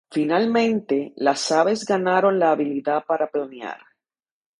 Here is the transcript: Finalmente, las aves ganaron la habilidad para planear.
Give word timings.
Finalmente, 0.09 1.13
las 1.17 1.51
aves 1.51 1.85
ganaron 1.85 2.39
la 2.39 2.49
habilidad 2.49 3.05
para 3.05 3.29
planear. 3.29 3.79